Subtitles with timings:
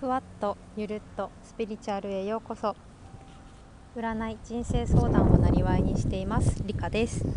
[0.00, 2.76] ふわっとゆるっとスピリチュアルへようこそ。
[3.96, 6.62] 占い人生相談をなりわいにしています。
[6.64, 7.24] リカです。
[7.24, 7.30] ちょ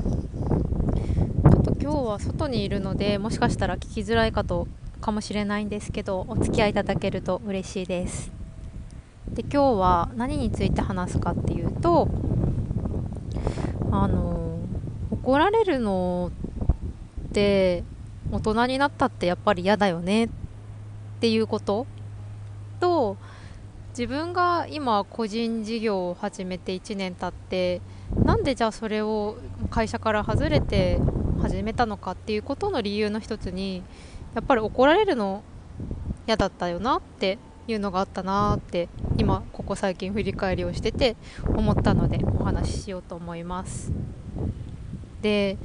[1.60, 4.68] っと今日は外にいるのでもしかしたら聞きづらいかと
[5.02, 8.32] かもしれないんですけどお付き合いいただけると嬉しいです。
[9.28, 12.10] で今日は何について話すかっていうと
[13.90, 14.60] あの
[15.10, 16.32] 怒られるの
[17.28, 17.84] って
[18.32, 20.30] 大人になったってやっぱり嫌だよねっ
[21.22, 21.88] ていうこと
[22.82, 23.16] と
[23.92, 27.82] 自分が今個人事業を始めて1年経って
[28.26, 29.38] なんでじゃあそれを
[29.70, 31.00] 会社から外れて
[31.42, 33.84] 始めたのかっていうことの理由の一つに
[34.34, 35.44] やっぱり怒られるの
[36.28, 37.38] 嫌だったよなって
[37.68, 41.16] いうのがあったなって今ここ最近振り返りをしてて
[41.48, 43.92] 思ったのでお話ししようと思います。
[45.22, 45.58] で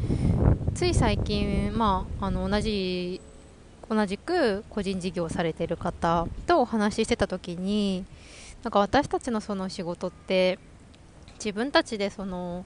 [0.74, 3.22] つい最近、まあ、あの同じ
[3.88, 8.04] 同じく個人事業をされてる方とお話ししてた時に
[8.64, 10.58] なんか私たちのその仕事って
[11.34, 12.64] 自分たちでその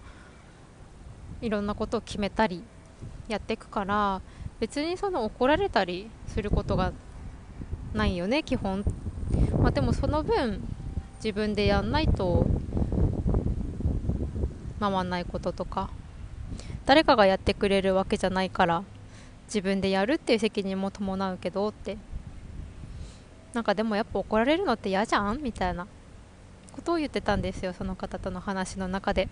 [1.42, 2.62] いろんなことを決めたり
[3.28, 4.22] やっていくから
[4.60, 6.92] 別にその怒られたりすることが
[7.92, 8.84] ないよね基本、
[9.58, 10.62] まあ、でもその分
[11.16, 12.46] 自分でやんないと
[14.80, 15.90] 回んないこととか
[16.86, 18.82] 誰かがやってくれるわけじゃないから
[19.50, 21.98] 自分でやるっていう責任も伴うけどって。
[23.52, 25.86] なんかでもやっぱ怒られるのって嫌じゃんみたいな
[26.72, 29.28] ことを言ってたんですよその方との話の中で。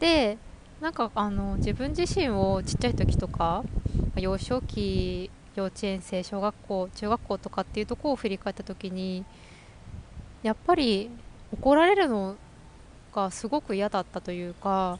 [0.00, 0.36] で
[0.80, 3.64] なんかあの自分自身をちっちゃい時とか
[4.16, 9.24] 幼少期幼稚園生小学校中学校とかっていうとこを振り返った時に
[10.42, 11.10] やっぱり
[11.52, 12.36] 怒られるの
[13.14, 14.98] がすごく嫌だったというか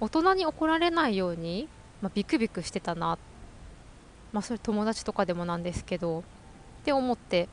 [0.00, 1.68] 大人に怒られないように
[2.02, 3.16] まあ、ビクビクしてたな、
[4.32, 6.22] まあ、それ友達とかでもなんですけどっ
[6.84, 7.48] て思って。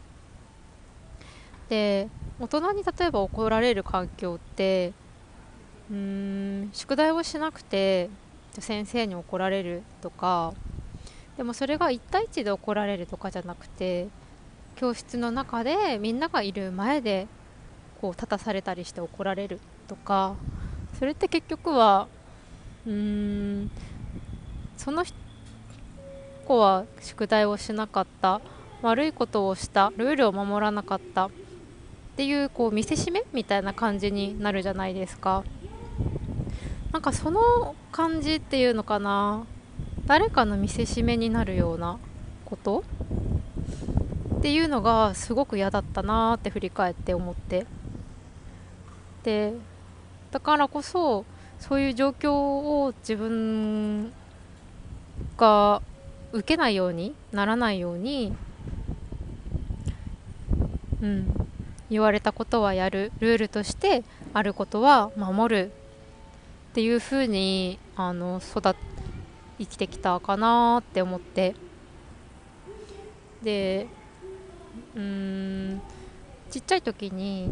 [1.69, 4.91] で大人に例えば怒られる環境って
[5.91, 5.95] うー
[6.65, 8.09] ん宿題をしなくて
[8.57, 10.53] 先生に怒られるとか
[11.37, 14.07] でもそれが1対1で怒られるとかじゃなくて
[14.75, 17.27] 教室の中でみんながいる前で
[18.01, 20.35] こう立たされたりして怒られるとか
[20.97, 22.07] それって結局は
[22.87, 23.71] うーん
[24.79, 25.03] その
[26.47, 28.39] 子は宿題をしなかった。
[28.81, 29.91] 悪いことをした。
[29.97, 31.25] ルールを守らなかった。
[31.27, 31.31] っ
[32.15, 35.43] ていうこう見せしめみたいな感じになるじゃないですか。
[36.93, 39.45] なんかその感じっていうのかな。
[40.05, 41.99] 誰かの見せしめになるような
[42.45, 42.85] こと？
[44.37, 47.65] っていうのがすごく嫌だったなって振り返って思って。
[49.23, 49.55] で
[50.31, 51.25] だからこそ
[51.59, 54.13] そういう状況を自分
[55.37, 55.81] が
[56.31, 58.35] 受けないようにならないように、
[61.01, 61.49] うん、
[61.89, 63.11] 言われたことはやる。
[63.19, 64.03] ルールとして
[64.33, 65.71] あることは守る
[66.71, 68.75] っていうふうにあの育
[69.57, 71.55] 生きてきたかなって思って。
[73.43, 73.87] で
[74.95, 75.81] うん
[76.49, 77.49] ちっちゃい時に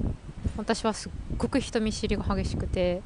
[0.58, 3.02] 私はすっごく人見知りが激しくて。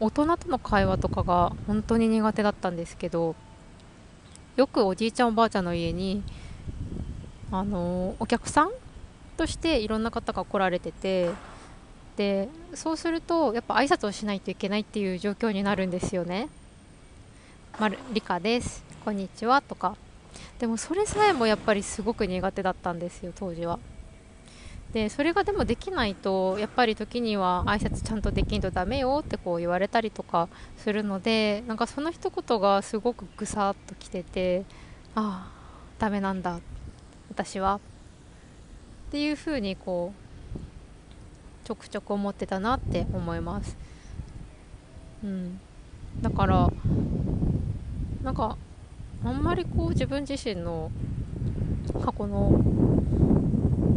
[0.00, 3.36] 大人との会話とかが本当に苦手だったんですけど
[4.56, 6.22] よくおじいちゃんおばあちゃんの家に
[7.52, 8.70] あのお客さん
[9.36, 11.30] としていろんな方が来られてて
[12.16, 16.48] でそうするとやっぱ挨拶をしないといけないっていう状況になるんですよね。
[17.78, 19.96] まる理科ですこんにちはとか
[20.58, 23.78] でもそれさえもやっぱりすごく苦手だったんですよ当時は。
[24.92, 34.64] でそれがでもできないとやっぱり時には挨拶ちゃんとできんとダメよってこう言われたりとかするのでなんかその一言がすごくぐさっときてて
[35.14, 35.60] ああ
[35.98, 36.58] ダメなんだ
[37.30, 43.76] 私はっていうふうにこうちょくちょく思ってたなって思います。
[45.22, 45.60] うん、
[46.20, 46.68] だから
[48.24, 48.56] なんか
[49.22, 50.90] あんまりこう自分自身の
[52.04, 52.60] 過去の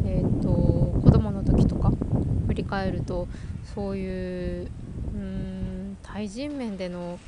[0.06, 0.72] えっ、ー、と
[2.53, 3.27] 振り返ると
[3.73, 4.71] そういう
[5.15, 7.19] うん対人面での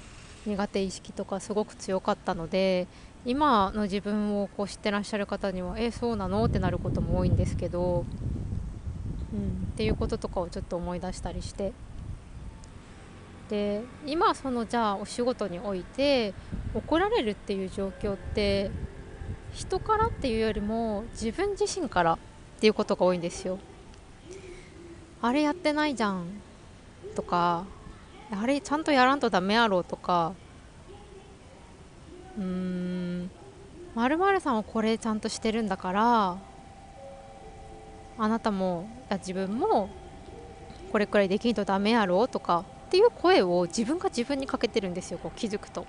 [0.45, 2.85] 苦手意識とかすごく強かったので
[3.25, 6.45] 今の自分をこう知ってらっしゃる方にはえそうなの？
[6.45, 8.05] ってなることも多いんですけど、
[9.33, 11.73] うん、っていうこととかをちょっと思い出したりして
[13.49, 16.35] で今そのじゃあお仕事において
[16.75, 18.69] 怒られるっていう状況って
[19.53, 22.17] 人からっていうよりも自分自身からっ
[22.59, 23.57] ていうことが多いんですよ。
[25.25, 26.27] あれやってないじゃん
[27.15, 27.65] とか
[28.29, 30.33] あれちゃんとやらんとダメやろとか
[32.37, 33.31] うーん
[33.95, 36.37] まるさんはこれちゃんとしてるんだから
[38.19, 39.89] あなたも自分も
[40.91, 45.87] これくらいできんとダメやろとかっていう声を自分が自分にかけてるんですよこう気づくと。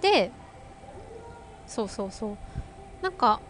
[0.00, 0.30] で
[1.66, 2.36] そうそうそう
[3.02, 3.40] なんか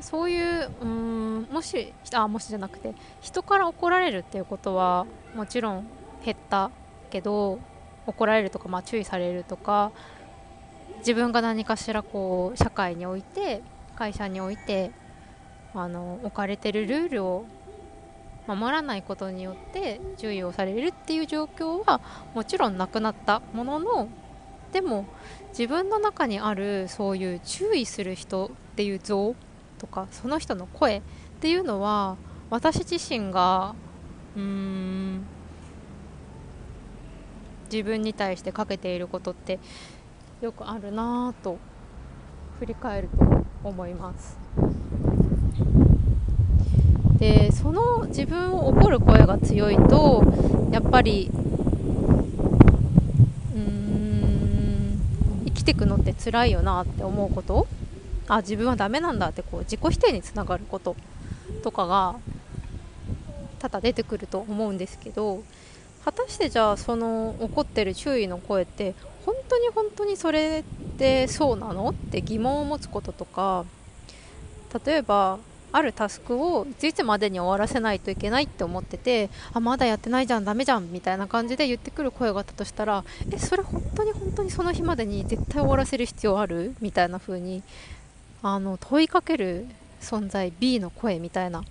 [0.00, 5.86] そういううんもしあもしじゃなくて人から怒られるっていうことはもちろん
[6.24, 6.70] 減った
[7.10, 7.58] けど
[8.06, 9.92] 怒られるとか、まあ、注意されるとか
[10.98, 13.62] 自分が何かしらこう社会において
[13.96, 14.90] 会社において
[15.74, 17.46] あの置かれてるルールを
[18.46, 22.00] 守らないことによって注意をされるっていう状況は
[22.34, 24.08] もちろんなくなったものの
[24.72, 25.06] でも
[25.50, 29.34] 自分の中にあるそういう注意する人っていう像
[29.84, 31.02] とかその人の声っ
[31.40, 32.16] ていうのは
[32.48, 33.74] 私自身が
[34.34, 35.20] うーん
[37.70, 39.58] 自分に対してかけていることって
[40.40, 41.58] よくあるなぁと
[42.60, 44.38] 振り返ると思います。
[47.18, 50.24] でその自分を怒る声が強いと
[50.70, 51.30] やっぱり
[53.54, 55.00] うーん
[55.44, 57.66] 生きていくのって辛いよなって思うこと
[58.28, 60.96] あ自分はダメなんだってこう自己否定につながること
[61.62, 62.16] とかが
[63.58, 65.42] 多々出てくると思うんですけど
[66.04, 68.94] 果たしてじゃあその怒ってる注意の声って
[69.24, 73.64] 本当に本当にそれってそうなのって疑問を持つこととか
[74.84, 75.38] 例えば
[75.72, 87.64] あるタスクをいついつまでに終わらせないといけないって思っててあまだやってないじゃんダメじゃんみたいな感じで言ってくる声があったとしたらえそれ本当に本当にその日までに絶対終わらせる必要あるみたいな風に
[88.46, 89.66] あの問いかける
[90.00, 91.64] 存在 B の声みたいな。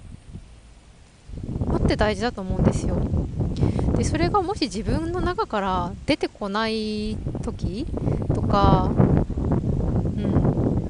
[1.67, 2.95] のって大事だと思うんですよ。
[3.97, 7.85] でそれがもし自分の中から出てこない時
[8.33, 8.97] とか、う
[10.19, 10.89] ん、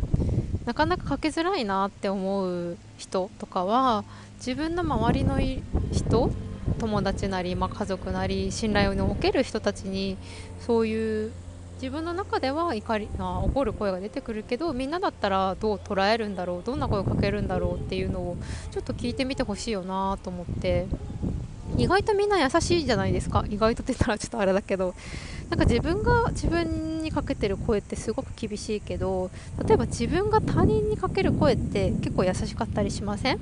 [0.66, 4.06] なかなかかけづらいなって思う人とかは
[4.38, 5.40] 自分の周りの
[5.92, 6.32] 人
[6.80, 10.18] 友達なり、まあ、家族なり信頼をおける人たちに
[10.66, 11.32] そういう
[11.84, 18.38] 自分の中では怒りあ怒る声が出てくるけどみんなだったらどう捉えるんだろうどんな声をかけるんだろうっていうのを
[18.72, 20.88] ちょっと聞いてみてほしいよなと思って。
[21.76, 23.44] 意外とみんな優しいじゃないですか。
[23.50, 24.96] 意外とって言ったらちょっとあれだけど。
[25.50, 29.30] なんか自分が自分にかけてる声ってすごく厳しいけど
[29.68, 33.40] 例えば自分が他人にかける声って結構優しかったりしません？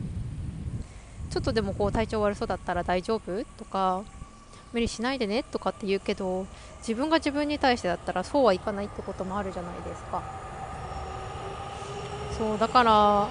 [1.30, 3.46] ちょっとでもこう体調悪そうだったら大丈夫？
[3.58, 4.04] とか
[4.74, 6.46] 無理しないでねとかって言うけど
[6.80, 10.24] 自分が自分に対してだったらそうはいかないってこともあるじゃないですか。
[12.38, 13.30] そうだから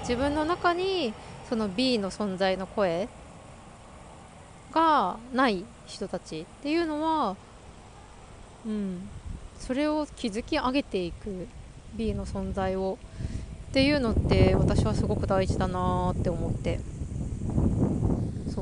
[0.00, 1.12] 自分の中に
[1.48, 3.08] その B の存在の声
[4.72, 7.36] がない人たちっていうのは、
[8.66, 9.08] うん、
[9.58, 11.48] それを築き上げていく
[11.94, 12.98] B の存在を
[13.70, 16.80] っていうのって私はすごく大事だなって思って。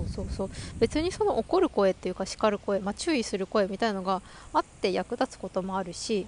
[0.08, 0.50] そうそうそう。
[0.78, 4.22] 別にその怒る声っていうか叱る声、まあ、注意する声みたいのが
[4.52, 6.26] あって役立つこともあるし、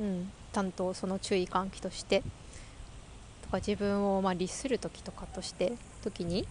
[0.00, 2.22] うん、ちゃんとその注意喚起として。
[3.48, 5.72] とか自分をま律する時とかとして
[6.04, 6.46] 時に。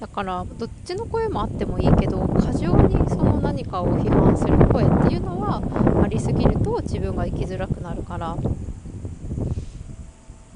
[0.00, 5.62] だからどっちの声もあってもいいけど過剰にその何かを批判する声っていうのは
[6.02, 8.36] ありすぎると自分が生きづらくなるから。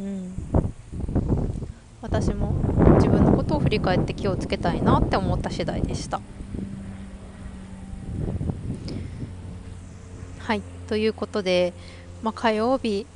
[0.01, 0.35] うん。
[2.03, 2.53] 私も
[2.97, 6.21] 自分のことを振り返って気をつけたいなって思った次第でした。
[10.39, 10.63] はい。
[10.89, 11.73] ということで、
[12.23, 13.07] まあ、火曜日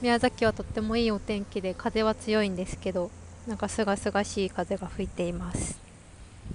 [0.00, 3.10] 宮崎はとってもいいお天気で風は強いんですけど
[3.46, 5.78] なんかすがすがしい風が吹いています。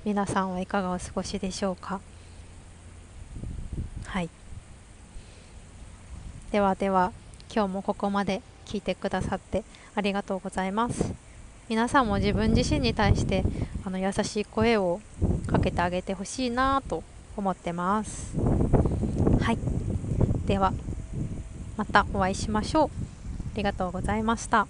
[0.04, 2.02] 皆さんはいかがお過ごしでしょうか？
[4.06, 4.30] はい。
[6.52, 7.12] ではでは
[7.54, 9.64] 今日もここまで聞いてくださって
[9.96, 11.14] ありがとうございます。
[11.70, 13.44] 皆さんも自分自身に対して
[13.84, 15.02] あの優しい声を
[15.48, 17.04] かけてあげてほしいなと
[17.36, 18.38] 思ってます。
[19.42, 19.58] はい。
[20.46, 20.74] では
[21.76, 22.90] またお会いしましょう。
[23.54, 24.68] ありがとうございました。